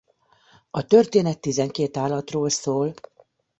[0.69, 2.93] A történet tizenkét állatról szól.